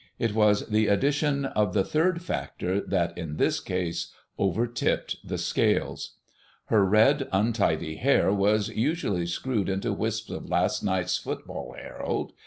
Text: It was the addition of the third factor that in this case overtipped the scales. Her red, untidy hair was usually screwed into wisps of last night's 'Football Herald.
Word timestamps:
It 0.17 0.33
was 0.33 0.67
the 0.67 0.87
addition 0.87 1.45
of 1.45 1.75
the 1.75 1.83
third 1.83 2.23
factor 2.23 2.81
that 2.87 3.15
in 3.15 3.37
this 3.37 3.59
case 3.59 4.11
overtipped 4.39 5.17
the 5.23 5.37
scales. 5.37 6.15
Her 6.69 6.83
red, 6.83 7.29
untidy 7.31 7.97
hair 7.97 8.33
was 8.33 8.69
usually 8.69 9.27
screwed 9.27 9.69
into 9.69 9.93
wisps 9.93 10.31
of 10.31 10.49
last 10.49 10.81
night's 10.83 11.19
'Football 11.19 11.75
Herald. 11.79 12.31